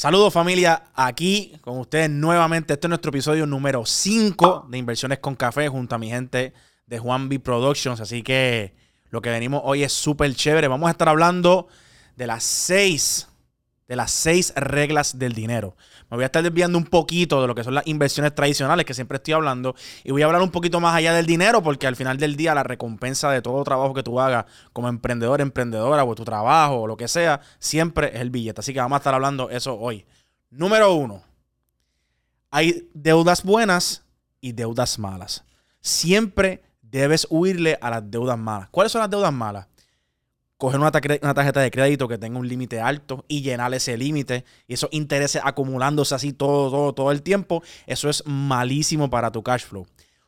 Saludos 0.00 0.32
familia, 0.32 0.84
aquí 0.94 1.52
con 1.60 1.76
ustedes 1.78 2.08
nuevamente. 2.08 2.72
Este 2.72 2.86
es 2.86 2.88
nuestro 2.88 3.10
episodio 3.10 3.44
número 3.44 3.84
5 3.84 4.68
de 4.70 4.78
Inversiones 4.78 5.18
con 5.18 5.36
Café 5.36 5.68
junto 5.68 5.94
a 5.94 5.98
mi 5.98 6.08
gente 6.08 6.54
de 6.86 6.98
Juan 6.98 7.28
B 7.28 7.38
Productions. 7.38 8.00
Así 8.00 8.22
que 8.22 8.74
lo 9.10 9.20
que 9.20 9.28
venimos 9.28 9.60
hoy 9.62 9.82
es 9.82 9.92
súper 9.92 10.34
chévere. 10.34 10.68
Vamos 10.68 10.88
a 10.88 10.92
estar 10.92 11.06
hablando 11.10 11.68
de 12.16 12.26
las 12.26 12.44
6 12.44 13.28
de 13.90 13.96
las 13.96 14.12
seis 14.12 14.52
reglas 14.54 15.18
del 15.18 15.32
dinero. 15.32 15.76
Me 16.10 16.16
voy 16.16 16.22
a 16.22 16.26
estar 16.26 16.44
desviando 16.44 16.78
un 16.78 16.84
poquito 16.84 17.40
de 17.40 17.48
lo 17.48 17.56
que 17.56 17.64
son 17.64 17.74
las 17.74 17.84
inversiones 17.88 18.32
tradicionales 18.32 18.86
que 18.86 18.94
siempre 18.94 19.16
estoy 19.16 19.34
hablando 19.34 19.74
y 20.04 20.12
voy 20.12 20.22
a 20.22 20.26
hablar 20.26 20.42
un 20.42 20.52
poquito 20.52 20.78
más 20.78 20.94
allá 20.94 21.12
del 21.12 21.26
dinero 21.26 21.60
porque 21.60 21.88
al 21.88 21.96
final 21.96 22.16
del 22.16 22.36
día 22.36 22.54
la 22.54 22.62
recompensa 22.62 23.32
de 23.32 23.42
todo 23.42 23.64
trabajo 23.64 23.92
que 23.92 24.04
tú 24.04 24.20
hagas 24.20 24.44
como 24.72 24.88
emprendedor, 24.88 25.40
emprendedora 25.40 26.04
o 26.04 26.14
tu 26.14 26.24
trabajo 26.24 26.82
o 26.82 26.86
lo 26.86 26.96
que 26.96 27.08
sea, 27.08 27.40
siempre 27.58 28.12
es 28.14 28.20
el 28.20 28.30
billete. 28.30 28.60
Así 28.60 28.72
que 28.72 28.78
vamos 28.78 28.94
a 28.94 28.98
estar 28.98 29.12
hablando 29.12 29.50
eso 29.50 29.76
hoy. 29.76 30.06
Número 30.50 30.94
uno, 30.94 31.24
hay 32.52 32.88
deudas 32.94 33.42
buenas 33.42 34.04
y 34.40 34.52
deudas 34.52 35.00
malas. 35.00 35.42
Siempre 35.80 36.62
debes 36.80 37.26
huirle 37.28 37.76
a 37.80 37.90
las 37.90 38.08
deudas 38.08 38.38
malas. 38.38 38.68
¿Cuáles 38.70 38.92
son 38.92 39.00
las 39.00 39.10
deudas 39.10 39.32
malas? 39.32 39.66
Coger 40.60 40.78
una, 40.78 40.92
tarjeta 40.92 41.60
de 41.60 41.70
crédito 41.70 42.06
que 42.06 42.18
tenga 42.18 42.38
un 42.38 42.46
límite 42.46 42.82
alto 42.82 43.24
y 43.28 43.40
llenar 43.40 43.72
ese 43.72 43.96
límite 43.96 44.44
y 44.68 44.74
esos 44.74 44.90
intereses 44.92 45.40
acumulándose 45.42 46.14
así 46.14 46.34
todo, 46.34 46.70
todo, 46.70 46.92
todo 46.92 47.12
el 47.12 47.22
tiempo, 47.22 47.62
eso 47.86 48.10
es 48.10 48.22
malísimo 48.26 49.08
para 49.08 49.32
tu 49.32 49.42
cash 49.42 49.64
flow. 49.64 49.86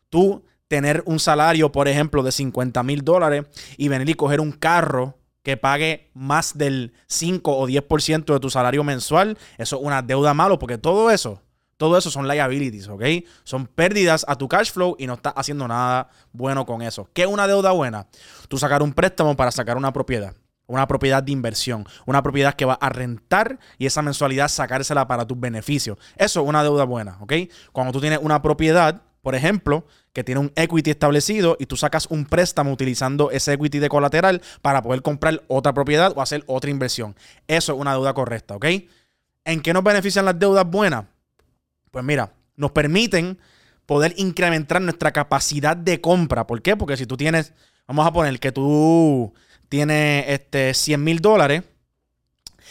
Tú 0.08 0.42
tener 0.68 1.02
un 1.04 1.20
salario, 1.20 1.70
por 1.70 1.86
ejemplo, 1.86 2.22
de 2.22 2.32
50 2.32 2.82
mil 2.82 3.04
dólares 3.04 3.44
y 3.76 3.88
venir 3.88 4.08
y 4.08 4.14
coger 4.14 4.40
un 4.40 4.52
carro 4.52 5.18
que 5.42 5.58
pague 5.58 6.10
más 6.14 6.56
del 6.56 6.94
5 7.08 7.54
o 7.54 7.68
10% 7.68 8.32
de 8.32 8.40
tu 8.40 8.48
salario 8.48 8.82
mensual, 8.84 9.36
eso 9.58 9.76
es 9.76 9.82
una 9.82 10.00
deuda 10.00 10.32
malo 10.32 10.58
porque 10.58 10.78
todo 10.78 11.10
eso 11.10 11.42
todo 11.82 11.98
eso 11.98 12.12
son 12.12 12.28
liabilities, 12.28 12.86
¿ok? 12.86 13.02
Son 13.42 13.66
pérdidas 13.66 14.24
a 14.28 14.36
tu 14.36 14.46
cash 14.46 14.70
flow 14.70 14.94
y 15.00 15.08
no 15.08 15.14
estás 15.14 15.32
haciendo 15.34 15.66
nada 15.66 16.08
bueno 16.32 16.64
con 16.64 16.80
eso. 16.80 17.08
¿Qué 17.12 17.22
es 17.22 17.28
una 17.28 17.48
deuda 17.48 17.72
buena? 17.72 18.06
Tú 18.46 18.56
sacar 18.56 18.84
un 18.84 18.92
préstamo 18.92 19.34
para 19.34 19.50
sacar 19.50 19.76
una 19.76 19.92
propiedad. 19.92 20.32
Una 20.68 20.86
propiedad 20.86 21.24
de 21.24 21.32
inversión, 21.32 21.84
una 22.06 22.22
propiedad 22.22 22.54
que 22.54 22.64
va 22.64 22.74
a 22.74 22.88
rentar 22.88 23.58
y 23.78 23.86
esa 23.86 24.00
mensualidad 24.00 24.46
sacársela 24.46 25.08
para 25.08 25.26
tus 25.26 25.40
beneficios. 25.40 25.98
Eso 26.14 26.40
es 26.40 26.48
una 26.48 26.62
deuda 26.62 26.84
buena, 26.84 27.18
¿ok? 27.20 27.32
Cuando 27.72 27.92
tú 27.92 28.00
tienes 28.00 28.20
una 28.22 28.40
propiedad, 28.42 29.02
por 29.20 29.34
ejemplo, 29.34 29.84
que 30.12 30.22
tiene 30.22 30.40
un 30.40 30.52
equity 30.54 30.92
establecido 30.92 31.56
y 31.58 31.66
tú 31.66 31.76
sacas 31.76 32.06
un 32.06 32.26
préstamo 32.26 32.70
utilizando 32.70 33.32
ese 33.32 33.54
equity 33.54 33.80
de 33.80 33.88
colateral 33.88 34.40
para 34.62 34.82
poder 34.82 35.02
comprar 35.02 35.42
otra 35.48 35.74
propiedad 35.74 36.12
o 36.14 36.22
hacer 36.22 36.44
otra 36.46 36.70
inversión. 36.70 37.16
Eso 37.48 37.72
es 37.72 37.78
una 37.80 37.90
deuda 37.90 38.14
correcta, 38.14 38.54
¿ok? 38.54 38.66
¿En 39.44 39.60
qué 39.62 39.72
nos 39.72 39.82
benefician 39.82 40.24
las 40.24 40.38
deudas 40.38 40.64
buenas? 40.64 41.06
Pues 41.92 42.04
mira, 42.04 42.32
nos 42.56 42.72
permiten 42.72 43.38
poder 43.86 44.14
incrementar 44.16 44.80
nuestra 44.80 45.12
capacidad 45.12 45.76
de 45.76 46.00
compra. 46.00 46.46
¿Por 46.46 46.62
qué? 46.62 46.74
Porque 46.74 46.96
si 46.96 47.06
tú 47.06 47.16
tienes, 47.16 47.52
vamos 47.86 48.06
a 48.06 48.12
poner 48.12 48.40
que 48.40 48.50
tú 48.50 49.32
tienes 49.68 50.24
este, 50.28 50.72
100 50.72 51.04
mil 51.04 51.20
dólares 51.20 51.62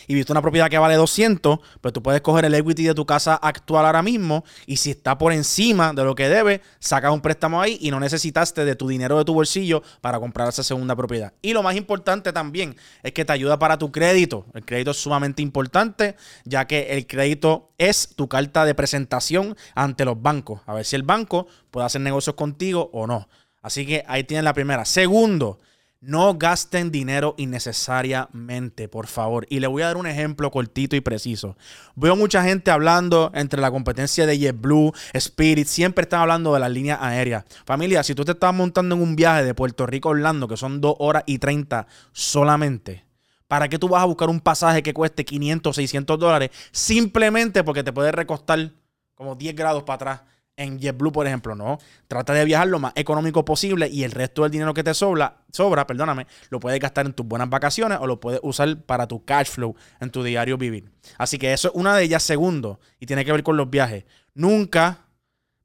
y 0.08 0.14
viste 0.14 0.32
una 0.32 0.42
propiedad 0.42 0.70
que 0.70 0.78
vale 0.78 0.96
200, 0.96 1.60
pues 1.82 1.94
tú 1.94 2.02
puedes 2.02 2.22
coger 2.22 2.46
el 2.46 2.54
equity 2.54 2.84
de 2.84 2.94
tu 2.94 3.06
casa 3.06 3.36
actual 3.36 3.86
ahora 3.86 4.02
mismo 4.02 4.44
y 4.66 4.78
si 4.78 4.92
está 4.92 5.18
por 5.18 5.34
encima 5.34 5.94
de 5.94 6.04
lo 6.04 6.16
que 6.16 6.30
debe, 6.30 6.62
sacas 6.80 7.12
un 7.12 7.22
préstamo 7.22 7.62
ahí 7.62 7.78
y 7.82 7.92
no 7.92 8.00
necesitaste 8.00 8.66
de 8.66 8.76
tu 8.76 8.88
dinero 8.88 9.18
de 9.18 9.26
tu 9.26 9.34
bolsillo 9.34 9.84
para 10.02 10.20
comprar 10.20 10.50
esa 10.50 10.64
segunda 10.64 10.96
propiedad. 10.96 11.34
Y 11.42 11.54
lo 11.54 11.64
más 11.64 11.76
importante 11.76 12.34
también 12.34 12.76
es 13.04 13.12
que 13.12 13.26
te 13.26 13.34
ayuda 13.34 13.60
para 13.60 13.78
tu 13.78 13.92
crédito. 13.92 14.46
El 14.54 14.66
crédito 14.66 14.92
es 14.92 14.98
sumamente 14.98 15.42
importante 15.42 16.16
ya 16.46 16.66
que 16.66 16.94
el 16.94 17.08
crédito 17.08 17.72
es 17.78 18.10
tu 18.16 18.28
carta 18.28 18.66
de 18.66 18.76
presentación 18.76 19.56
ante 19.76 20.06
los 20.06 20.22
bancos. 20.22 20.62
A 20.66 20.74
ver 20.74 20.86
si 20.86 20.96
el 20.96 21.04
banco 21.04 21.48
puede 21.72 21.86
hacer 21.86 22.02
negocios 22.02 22.36
contigo 22.36 22.90
o 22.94 23.08
no. 23.08 23.28
Así 23.62 23.86
que 23.86 24.04
ahí 24.08 24.24
tienen 24.24 24.46
la 24.46 24.54
primera. 24.54 24.86
Segundo, 24.86 25.60
no 26.02 26.34
gasten 26.34 26.92
dinero 26.92 27.36
innecesariamente, 27.38 28.90
por 28.90 29.06
favor. 29.06 29.46
Y 29.50 29.60
le 29.60 29.68
voy 29.68 29.84
a 29.84 29.88
dar 29.88 29.98
un 29.98 30.08
ejemplo 30.08 30.50
cortito 30.50 30.96
y 30.96 31.02
preciso. 31.02 31.56
Veo 31.96 32.16
mucha 32.16 32.44
gente 32.44 32.72
hablando 32.72 33.32
entre 33.36 33.62
la 33.62 33.70
competencia 33.70 34.26
de 34.26 34.38
JetBlue, 34.38 34.94
Spirit, 35.14 35.68
siempre 35.68 36.04
están 36.04 36.22
hablando 36.22 36.54
de 36.56 36.60
las 36.60 36.72
líneas 36.72 36.98
aéreas. 37.02 37.46
Familia, 37.66 38.02
si 38.02 38.16
tú 38.16 38.26
te 38.26 38.32
estás 38.32 38.54
montando 38.54 38.96
en 38.96 39.02
un 39.02 39.16
viaje 39.16 39.44
de 39.44 39.54
Puerto 39.54 39.86
Rico 39.86 40.10
a 40.10 40.14
Orlando, 40.14 40.48
que 40.48 40.58
son 40.58 40.82
2 40.82 40.96
horas 40.98 41.24
y 41.28 41.38
30 41.38 41.86
solamente, 42.12 43.06
¿para 43.48 43.70
qué 43.70 43.78
tú 43.78 43.88
vas 43.88 44.02
a 44.02 44.06
buscar 44.06 44.30
un 44.30 44.40
pasaje 44.40 44.82
que 44.82 44.96
cueste 44.96 45.24
500, 45.24 45.76
600 45.76 46.18
dólares? 46.18 46.50
Simplemente 46.72 47.64
porque 47.64 47.84
te 47.84 47.94
puede 47.94 48.12
recostar 48.12 48.72
como 49.14 49.36
10 49.36 49.56
grados 49.56 49.84
para 49.84 49.96
atrás 49.96 50.31
en 50.58 50.80
JetBlue, 50.80 51.12
por 51.12 51.28
ejemplo, 51.28 51.56
no. 51.56 51.80
Trata 52.08 52.34
de 52.34 52.46
viajar 52.46 52.68
lo 52.68 52.80
más 52.80 52.94
económico 52.96 53.44
posible 53.46 53.88
y 53.88 54.04
el 54.04 54.12
resto 54.12 54.44
del 54.44 54.52
dinero 54.52 54.74
que 54.74 54.84
te 54.84 54.94
sobra, 54.94 55.44
sobra, 55.52 55.88
perdóname, 55.88 56.28
lo 56.50 56.60
puedes 56.60 56.80
gastar 56.80 57.06
en 57.06 57.14
tus 57.14 57.26
buenas 57.26 57.50
vacaciones 57.50 57.98
o 58.02 58.08
lo 58.08 58.20
puedes 58.20 58.40
usar 58.44 58.82
para 58.84 59.08
tu 59.08 59.26
cash 59.26 59.48
flow 59.48 59.76
en 60.00 60.12
tu 60.12 60.24
diario 60.24 60.58
vivir. 60.58 60.92
Así 61.18 61.38
que 61.38 61.54
eso 61.54 61.70
es 61.70 61.76
una 61.76 61.96
de 61.96 62.04
ellas. 62.04 62.24
Segundo, 62.24 62.80
y 63.00 63.06
tiene 63.06 63.26
que 63.26 63.32
ver 63.32 63.44
con 63.44 63.58
los 63.58 63.70
viajes. 63.70 64.06
Nunca, 64.34 65.08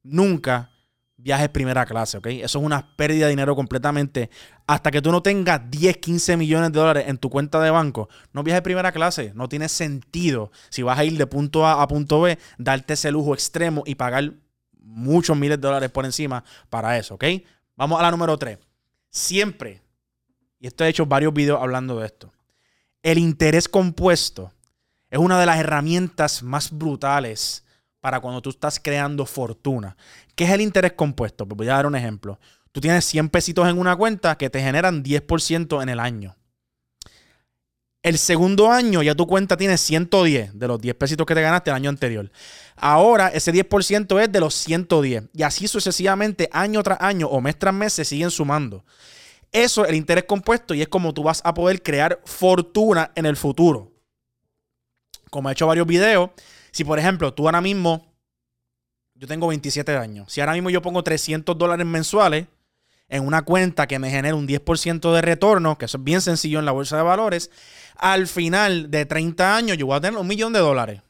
nunca 0.03 0.71
viajes 1.17 1.49
primera 1.49 1.85
clase, 1.87 2.19
¿ok? 2.19 2.27
Eso 2.27 2.59
es 2.59 2.65
una 2.65 2.95
pérdida 2.97 3.27
de 3.27 3.31
dinero 3.31 3.57
completamente. 3.57 4.31
Hasta 4.67 4.91
que 4.91 5.03
tú 5.03 5.13
no 5.13 5.23
tengas 5.23 5.61
10, 5.71 5.99
15 5.99 6.37
millones 6.37 6.73
de 6.73 6.79
dólares 6.79 7.05
en 7.09 7.19
tu 7.19 7.31
cuenta 7.31 7.61
de 7.61 7.71
banco, 7.71 8.09
no 8.33 8.43
viajes 8.43 8.63
primera 8.63 8.93
clase. 8.93 9.33
No 9.35 9.49
tiene 9.49 9.69
sentido, 9.69 10.51
si 10.71 10.83
vas 10.83 10.99
a 10.99 11.05
ir 11.05 11.17
de 11.17 11.27
punto 11.27 11.67
A 11.67 11.83
a 11.83 11.89
punto 11.89 12.21
B, 12.21 12.39
darte 12.59 12.95
ese 12.95 13.11
lujo 13.11 13.35
extremo 13.35 13.83
y 13.87 13.95
pagar 13.95 14.35
muchos 14.87 15.37
miles 15.37 15.61
de 15.61 15.67
dólares 15.67 15.91
por 15.91 16.05
encima 16.05 16.45
para 16.71 16.97
eso, 16.97 17.15
¿ok? 17.15 17.25
Vamos 17.77 17.99
a 17.99 18.03
la 18.03 18.11
número 18.11 18.39
3. 18.39 18.59
Siempre, 19.11 19.83
y 20.59 20.67
esto 20.67 20.85
he 20.85 20.89
hecho 20.89 21.07
varios 21.07 21.35
videos 21.35 21.61
hablando 21.61 21.99
de 21.99 22.07
esto, 22.07 22.33
el 23.03 23.19
interés 23.19 23.69
compuesto 23.69 24.53
es 25.11 25.19
una 25.19 25.39
de 25.39 25.47
las 25.47 25.59
herramientas 25.59 26.43
más 26.43 26.71
brutales 26.71 27.65
para 28.01 28.21
cuando 28.21 28.43
tú 28.43 28.51
estás 28.51 28.81
creando 28.81 29.27
fortuna. 29.27 29.97
¿Qué 30.35 30.45
es 30.45 30.51
el 30.51 30.61
interés 30.61 30.93
compuesto? 30.93 31.47
Pues 31.47 31.57
voy 31.57 31.69
a 31.69 31.75
dar 31.75 31.87
un 31.87 31.97
ejemplo. 31.97 32.39
Tú 32.73 32.81
tienes 32.81 33.05
100 33.05 33.31
pesitos 33.31 33.69
en 33.69 33.79
una 33.79 33.97
cuenta 33.97 34.37
que 34.37 34.51
te 34.51 34.61
generan 34.61 35.03
10% 35.03 35.83
en 35.83 35.89
el 35.89 36.01
año. 36.01 36.37
El 38.07 38.19
segundo 38.19 38.71
año 38.71 39.03
ya 39.03 39.17
tu 39.17 39.27
cuenta 39.27 39.57
tiene 39.57 39.77
110 39.77 40.57
de 40.57 40.69
los 40.69 40.81
10 40.81 40.95
pesitos 40.95 41.27
que 41.27 41.35
te 41.35 41.43
ganaste 41.43 41.71
el 41.71 41.75
año 41.75 41.91
anterior. 41.91 42.31
Ahora 42.77 43.31
ese 43.31 43.53
10% 43.53 44.23
es 44.23 44.31
de 44.31 44.39
los 44.39 44.55
110. 44.55 45.25
Y 45.33 45.43
así 45.43 45.67
sucesivamente, 45.67 46.49
año 46.53 46.85
tras 46.85 47.01
año 47.01 47.27
o 47.27 47.41
mes 47.41 47.59
tras 47.59 47.75
mes, 47.75 47.93
se 47.93 48.05
siguen 48.05 48.31
sumando. 48.31 48.85
Eso 49.51 49.83
es 49.83 49.91
el 49.91 49.97
interés 49.97 50.23
compuesto 50.23 50.73
y 50.73 50.83
es 50.83 50.87
como 50.87 51.13
tú 51.13 51.25
vas 51.25 51.43
a 51.45 51.53
poder 51.53 51.83
crear 51.83 52.21
fortuna 52.25 53.11
en 53.17 53.27
el 53.27 53.37
futuro. 53.37 53.91
Como 55.29 55.49
he 55.49 55.53
hecho 55.53 55.67
varios 55.67 55.89
videos, 55.89 56.31
si 56.71 56.85
por 56.85 57.01
ejemplo 57.01 57.35
tú 57.35 57.47
ahora 57.49 57.61
mismo, 57.61 58.15
yo 59.17 59.27
tengo 59.27 59.49
27 59.49 59.97
años, 59.97 60.33
si 60.33 60.41
ahora 60.41 60.53
mismo 60.53 60.71
yo 60.71 60.81
pongo 60.81 61.03
300 61.03 61.59
dólares 61.59 61.85
mensuales, 61.85 62.47
en 63.09 63.27
una 63.27 63.43
cuenta 63.43 63.87
que 63.87 63.99
me 63.99 64.11
genera 64.11 64.35
un 64.35 64.49
10% 64.49 65.13
de 65.13 65.23
retorno, 65.23 65.79
que 65.79 65.85
eso 65.85 65.99
es 65.99 66.05
bien 66.05 66.21
sencillo 66.21 66.59
en 66.59 66.65
la 66.65 66.73
bolsa 66.73 66.97
de 66.97 67.03
valores, 67.03 67.51
al 67.97 68.27
final 68.27 68.91
de 68.91 69.07
30 69.07 69.57
años 69.57 69.79
yo 69.79 69.87
voy 69.87 69.97
a 69.97 70.01
tener 70.01 70.19
un 70.19 70.27
millón 70.27 70.53
de 70.53 70.59
dólares. 70.59 71.03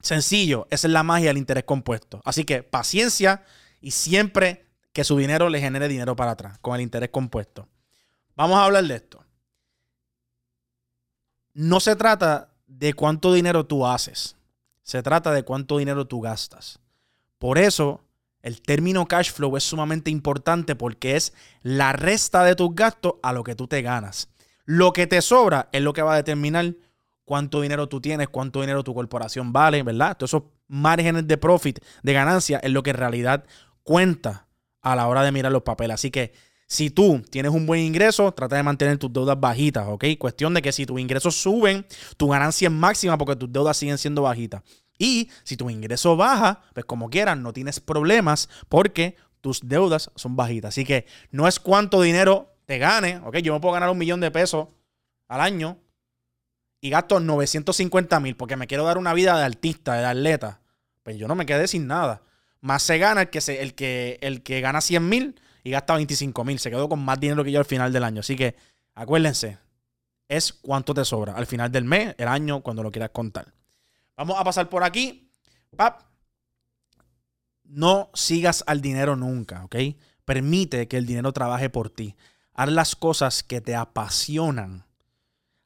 Sencillo, 0.00 0.66
esa 0.70 0.86
es 0.86 0.92
la 0.92 1.02
magia 1.02 1.28
del 1.28 1.38
interés 1.38 1.64
compuesto. 1.64 2.20
Así 2.24 2.44
que 2.44 2.62
paciencia 2.62 3.44
y 3.80 3.90
siempre 3.92 4.66
que 4.92 5.04
su 5.04 5.16
dinero 5.16 5.48
le 5.48 5.60
genere 5.60 5.88
dinero 5.88 6.16
para 6.16 6.32
atrás 6.32 6.58
con 6.58 6.74
el 6.74 6.80
interés 6.80 7.10
compuesto. 7.10 7.68
Vamos 8.34 8.58
a 8.58 8.64
hablar 8.64 8.84
de 8.84 8.96
esto. 8.96 9.24
No 11.52 11.80
se 11.80 11.96
trata 11.96 12.54
de 12.66 12.94
cuánto 12.94 13.32
dinero 13.32 13.66
tú 13.66 13.86
haces, 13.86 14.36
se 14.82 15.02
trata 15.02 15.32
de 15.32 15.42
cuánto 15.42 15.78
dinero 15.78 16.06
tú 16.06 16.20
gastas. 16.20 16.78
Por 17.38 17.58
eso 17.58 18.04
el 18.42 18.62
término 18.62 19.06
cash 19.06 19.32
flow 19.32 19.56
es 19.56 19.64
sumamente 19.64 20.10
importante 20.10 20.74
porque 20.76 21.16
es 21.16 21.32
la 21.62 21.92
resta 21.92 22.44
de 22.44 22.54
tus 22.54 22.74
gastos 22.74 23.14
a 23.22 23.32
lo 23.32 23.44
que 23.44 23.54
tú 23.54 23.66
te 23.66 23.82
ganas. 23.82 24.28
Lo 24.64 24.92
que 24.92 25.06
te 25.06 25.20
sobra 25.22 25.68
es 25.72 25.82
lo 25.82 25.92
que 25.92 26.02
va 26.02 26.14
a 26.14 26.16
determinar 26.16 26.74
cuánto 27.24 27.60
dinero 27.60 27.88
tú 27.88 28.00
tienes, 28.00 28.28
cuánto 28.28 28.60
dinero 28.60 28.82
tu 28.82 28.94
corporación 28.94 29.52
vale, 29.52 29.82
¿verdad? 29.82 30.16
Todos 30.16 30.30
esos 30.30 30.42
márgenes 30.68 31.26
de 31.26 31.36
profit, 31.36 31.80
de 32.02 32.12
ganancia, 32.12 32.58
es 32.58 32.70
lo 32.70 32.82
que 32.82 32.90
en 32.90 32.96
realidad 32.96 33.44
cuenta 33.82 34.46
a 34.80 34.96
la 34.96 35.06
hora 35.08 35.22
de 35.22 35.32
mirar 35.32 35.52
los 35.52 35.62
papeles. 35.62 35.94
Así 35.94 36.10
que 36.10 36.32
si 36.66 36.90
tú 36.90 37.22
tienes 37.30 37.52
un 37.52 37.66
buen 37.66 37.82
ingreso, 37.82 38.32
trata 38.32 38.56
de 38.56 38.62
mantener 38.62 38.96
tus 38.96 39.12
deudas 39.12 39.38
bajitas, 39.38 39.86
¿ok? 39.88 40.04
Cuestión 40.18 40.54
de 40.54 40.62
que 40.62 40.72
si 40.72 40.86
tus 40.86 41.00
ingresos 41.00 41.34
suben, 41.34 41.84
tu 42.16 42.28
ganancia 42.28 42.68
es 42.68 42.72
máxima 42.72 43.18
porque 43.18 43.36
tus 43.36 43.52
deudas 43.52 43.76
siguen 43.76 43.98
siendo 43.98 44.22
bajitas. 44.22 44.62
Y 45.00 45.30
si 45.44 45.56
tu 45.56 45.70
ingreso 45.70 46.14
baja, 46.14 46.60
pues 46.74 46.84
como 46.84 47.08
quieras, 47.08 47.38
no 47.38 47.54
tienes 47.54 47.80
problemas 47.80 48.50
porque 48.68 49.16
tus 49.40 49.66
deudas 49.66 50.10
son 50.14 50.36
bajitas. 50.36 50.68
Así 50.68 50.84
que 50.84 51.06
no 51.30 51.48
es 51.48 51.58
cuánto 51.58 52.02
dinero 52.02 52.54
te 52.66 52.76
gane, 52.76 53.18
¿ok? 53.24 53.38
Yo 53.38 53.54
me 53.54 53.60
puedo 53.60 53.72
ganar 53.72 53.88
un 53.88 53.96
millón 53.96 54.20
de 54.20 54.30
pesos 54.30 54.68
al 55.26 55.40
año 55.40 55.78
y 56.82 56.90
gasto 56.90 57.18
950 57.18 58.20
mil 58.20 58.36
porque 58.36 58.56
me 58.56 58.66
quiero 58.66 58.84
dar 58.84 58.98
una 58.98 59.14
vida 59.14 59.38
de 59.38 59.44
artista, 59.44 59.94
de 59.94 60.04
atleta, 60.04 60.60
pues 61.02 61.16
yo 61.16 61.26
no 61.26 61.34
me 61.34 61.46
quedé 61.46 61.66
sin 61.66 61.86
nada. 61.86 62.20
Más 62.60 62.82
se 62.82 62.98
gana 62.98 63.22
el 63.22 63.30
que, 63.30 63.40
se, 63.40 63.62
el 63.62 63.74
que, 63.74 64.18
el 64.20 64.42
que 64.42 64.60
gana 64.60 64.82
100 64.82 65.08
mil 65.08 65.40
y 65.64 65.70
gasta 65.70 65.94
25 65.94 66.44
mil. 66.44 66.58
Se 66.58 66.70
quedó 66.70 66.90
con 66.90 67.02
más 67.02 67.18
dinero 67.18 67.42
que 67.42 67.52
yo 67.52 67.58
al 67.58 67.64
final 67.64 67.90
del 67.90 68.04
año. 68.04 68.20
Así 68.20 68.36
que 68.36 68.54
acuérdense, 68.94 69.56
es 70.28 70.52
cuánto 70.52 70.92
te 70.92 71.06
sobra 71.06 71.32
al 71.32 71.46
final 71.46 71.72
del 71.72 71.84
mes, 71.84 72.14
el 72.18 72.28
año, 72.28 72.60
cuando 72.60 72.82
lo 72.82 72.90
quieras 72.90 73.12
contar. 73.14 73.54
Vamos 74.16 74.38
a 74.38 74.44
pasar 74.44 74.68
por 74.68 74.84
aquí. 74.84 75.30
Pap, 75.76 76.02
no 77.64 78.10
sigas 78.14 78.64
al 78.66 78.80
dinero 78.80 79.16
nunca, 79.16 79.64
¿ok? 79.64 79.76
Permite 80.24 80.88
que 80.88 80.96
el 80.96 81.06
dinero 81.06 81.32
trabaje 81.32 81.70
por 81.70 81.90
ti. 81.90 82.16
Haz 82.52 82.68
las 82.70 82.96
cosas 82.96 83.42
que 83.42 83.60
te 83.60 83.74
apasionan. 83.74 84.84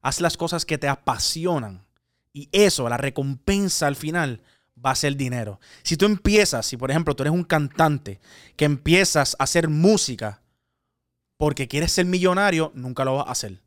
Haz 0.02 0.20
las 0.20 0.36
cosas 0.36 0.64
que 0.66 0.78
te 0.78 0.88
apasionan. 0.88 1.86
Y 2.32 2.48
eso, 2.52 2.88
la 2.88 2.96
recompensa 2.96 3.86
al 3.86 3.96
final, 3.96 4.42
va 4.84 4.90
a 4.90 4.96
ser 4.96 5.16
dinero. 5.16 5.60
Si 5.82 5.96
tú 5.96 6.04
empiezas, 6.04 6.66
si 6.66 6.76
por 6.76 6.90
ejemplo 6.90 7.14
tú 7.16 7.22
eres 7.22 7.32
un 7.32 7.44
cantante 7.44 8.20
que 8.56 8.64
empiezas 8.64 9.36
a 9.38 9.44
hacer 9.44 9.68
música 9.68 10.42
porque 11.36 11.68
quieres 11.68 11.92
ser 11.92 12.06
millonario, 12.06 12.70
nunca 12.74 13.04
lo 13.04 13.16
vas 13.16 13.28
a 13.28 13.32
hacer. 13.32 13.63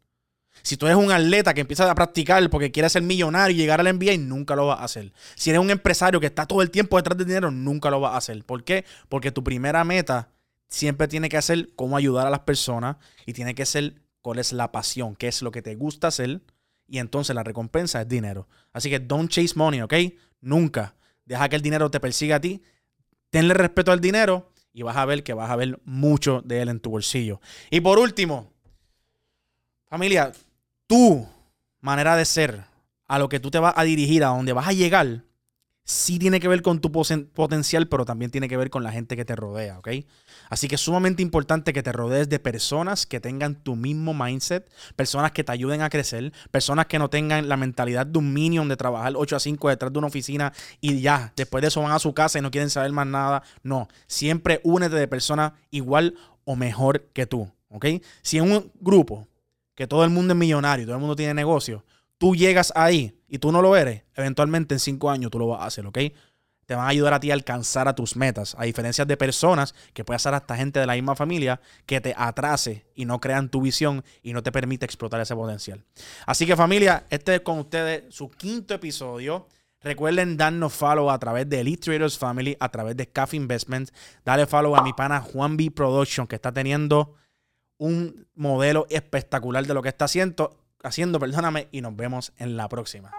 Si 0.62 0.78
tú 0.78 0.86
eres 0.86 0.98
un 0.98 1.12
atleta 1.12 1.54
que 1.54 1.62
empieza 1.62 1.90
a 1.90 1.96
practicar 1.96 2.50
porque 2.50 2.72
quieres 2.72 2.92
ser 2.92 3.02
millonario 3.02 3.56
y 3.56 3.60
llegar 3.60 3.80
al 3.80 3.98
NBA, 3.98 4.18
nunca 4.18 4.56
lo 4.56 4.68
vas 4.68 4.80
a 4.80 4.84
hacer. 4.84 5.14
Si 5.36 5.50
eres 5.50 5.62
un 5.62 5.70
empresario 5.70 6.20
que 6.20 6.28
está 6.28 6.46
todo 6.46 6.62
el 6.62 6.72
tiempo 6.72 6.98
detrás 6.98 7.18
del 7.18 7.28
dinero, 7.28 7.52
nunca 7.52 7.90
lo 7.90 8.00
vas 8.00 8.14
a 8.14 8.18
hacer. 8.18 8.44
¿Por 8.44 8.64
qué? 8.64 8.86
Porque 9.10 9.32
tu 9.32 9.44
primera 9.44 9.84
meta 9.84 10.30
siempre 10.70 11.08
tiene 11.08 11.30
que 11.30 11.42
ser 11.42 11.70
cómo 11.76 11.98
ayudar 11.98 12.28
a 12.28 12.30
las 12.30 12.42
personas 12.42 12.98
y 13.26 13.34
tiene 13.34 13.56
que 13.56 13.66
ser 13.66 13.96
cuál 14.22 14.40
es 14.40 14.52
la 14.52 14.72
pasión, 14.72 15.16
qué 15.16 15.28
es 15.28 15.42
lo 15.42 15.52
que 15.52 15.62
te 15.62 15.76
gusta 15.76 16.08
hacer 16.08 16.42
y 16.88 17.00
entonces 17.00 17.36
la 17.36 17.44
recompensa 17.44 18.02
es 18.02 18.08
dinero. 18.08 18.48
Así 18.74 18.90
que 18.90 19.00
don't 19.00 19.30
chase 19.30 19.54
money, 19.56 19.82
¿ok? 19.82 19.94
Nunca. 20.42 20.96
Deja 21.26 21.50
que 21.50 21.58
el 21.58 21.62
dinero 21.62 21.92
te 21.92 22.00
persiga 22.00 22.38
a 22.38 22.42
ti. 22.42 22.62
Tenle 23.30 23.54
respeto 23.54 23.92
al 23.92 24.00
dinero 24.00 24.52
y 24.74 24.84
vas 24.84 24.96
a 24.96 25.06
ver 25.06 25.24
que 25.24 25.34
vas 25.34 25.50
a 25.50 25.56
ver 25.56 25.80
mucho 25.84 26.42
de 26.46 26.62
él 26.62 26.70
en 26.70 26.80
tu 26.80 26.90
bolsillo. 26.90 27.42
Y 27.70 27.82
por 27.82 28.00
último, 28.00 28.54
familia, 29.88 30.32
tu 30.88 31.28
manera 31.82 32.16
de 32.16 32.26
ser, 32.26 32.66
a 33.08 33.20
lo 33.20 33.30
que 33.30 33.40
tú 33.40 33.52
te 33.52 33.60
vas 33.60 33.74
a 33.78 33.84
dirigir, 33.84 34.24
a 34.24 34.30
donde 34.30 34.54
vas 34.54 34.68
a 34.68 34.74
llegar, 34.74 35.24
sí 35.88 36.20
tiene 36.20 36.42
que 36.42 36.50
ver 36.50 36.62
con 36.62 36.82
tu 36.82 36.92
potencial, 36.92 37.88
pero 37.88 38.04
también 38.04 38.30
tiene 38.30 38.50
que 38.50 38.58
ver 38.58 38.70
con 38.70 38.84
la 38.84 38.92
gente 38.92 39.16
que 39.16 39.24
te 39.24 39.38
rodea, 39.38 39.80
¿ok? 39.80 39.88
Así 40.50 40.68
que 40.68 40.76
es 40.76 40.82
sumamente 40.82 41.22
importante 41.22 41.72
que 41.72 41.82
te 41.82 41.94
rodees 41.94 42.28
de 42.28 42.40
personas 42.40 43.06
que 43.06 43.22
tengan 43.22 43.56
tu 43.56 43.78
mismo 43.78 44.14
mindset, 44.14 44.70
personas 44.98 45.32
que 45.32 45.46
te 45.46 45.54
ayuden 45.54 45.82
a 45.82 45.90
crecer, 45.90 46.34
personas 46.52 46.88
que 46.88 47.00
no 47.00 47.10
tengan 47.10 47.48
la 47.48 47.56
mentalidad 47.56 48.06
de 48.06 48.20
un 48.20 48.34
minion 48.34 48.68
de 48.68 48.76
trabajar 48.76 49.14
8 49.16 49.38
a 49.38 49.40
5 49.40 49.70
detrás 49.70 49.94
de 49.94 50.00
una 50.00 50.08
oficina 50.08 50.52
y 50.82 51.00
ya, 51.00 51.32
después 51.38 51.62
de 51.62 51.70
eso 51.70 51.82
van 51.82 51.94
a 51.94 52.00
su 52.00 52.14
casa 52.14 52.38
y 52.38 52.42
no 52.42 52.52
quieren 52.52 52.70
saber 52.70 52.92
más 52.92 53.08
nada. 53.08 53.44
No, 53.64 53.88
siempre 54.08 54.60
únete 54.66 54.98
de 54.98 55.08
personas 55.08 55.54
igual 55.72 56.16
o 56.44 56.58
mejor 56.58 57.04
que 57.14 57.26
tú, 57.28 57.50
¿ok? 57.70 57.86
Si 58.22 58.40
en 58.40 58.52
un 58.52 58.72
grupo 58.82 59.26
que 59.78 59.86
todo 59.86 60.04
el 60.04 60.10
mundo 60.10 60.34
es 60.34 60.40
millonario, 60.40 60.88
todo 60.88 60.96
el 60.96 61.00
mundo 61.00 61.16
tiene 61.16 61.36
negocio, 61.36 61.86
tú 62.18 62.36
llegas 62.36 62.74
ahí 62.76 63.22
y 63.28 63.38
tú 63.38 63.52
no 63.52 63.62
lo 63.62 63.78
eres, 63.78 64.02
eventualmente 64.16 64.74
en 64.74 64.80
cinco 64.80 65.12
años 65.12 65.30
tú 65.30 65.38
lo 65.38 65.48
vas 65.48 65.62
a 65.62 65.66
hacer, 65.66 65.86
¿ok? 65.86 66.00
Te 66.66 66.74
van 66.74 66.86
a 66.86 66.90
ayudar 66.90 67.14
a 67.14 67.20
ti 67.20 67.30
a 67.30 67.36
alcanzar 67.36 67.88
a 67.88 67.94
tus 67.94 68.16
metas, 68.16 68.56
a 68.58 68.64
diferencia 68.64 69.06
de 69.06 69.16
personas 69.16 69.76
que 69.94 70.04
puede 70.04 70.18
ser 70.18 70.34
hasta 70.34 70.58
gente 70.58 70.80
de 70.80 70.88
la 70.88 70.96
misma 70.96 71.16
familia 71.16 71.62
que 71.86 72.02
te 72.02 72.16
atrase 72.18 72.88
y 72.96 73.06
no 73.06 73.22
crean 73.22 73.50
tu 73.50 73.62
visión 73.62 74.04
y 74.24 74.34
no 74.34 74.42
te 74.42 74.52
permite 74.52 74.84
explotar 74.84 75.22
ese 75.22 75.36
potencial. 75.36 75.86
Así 76.26 76.48
que 76.48 76.56
familia, 76.56 77.06
este 77.12 77.36
es 77.36 77.42
con 77.42 77.60
ustedes 77.60 78.04
su 78.14 78.32
quinto 78.32 78.74
episodio. 78.74 79.48
Recuerden 79.80 80.38
darnos 80.38 80.74
follow 80.74 81.12
a 81.12 81.20
través 81.20 81.48
de 81.48 81.60
Elite 81.60 81.84
Traders 81.84 82.18
Family, 82.18 82.58
a 82.60 82.70
través 82.70 82.98
de 82.98 83.08
Cafe 83.08 83.38
Investments. 83.38 83.94
Dale 84.26 84.48
follow 84.48 84.76
a 84.76 84.82
mi 84.82 84.92
pana 84.92 85.22
Juan 85.22 85.56
B 85.56 85.70
Production 85.70 86.26
que 86.26 86.36
está 86.36 86.52
teniendo 86.52 87.14
un 87.78 88.28
modelo 88.36 88.88
espectacular 88.90 89.66
de 89.66 89.74
lo 89.74 89.82
que 89.82 89.90
está 89.90 90.06
haciendo, 90.06 90.58
haciendo, 90.84 91.20
perdóname, 91.20 91.68
y 91.72 91.82
nos 91.82 91.96
vemos 91.96 92.34
en 92.38 92.58
la 92.58 92.68
próxima. 92.70 93.12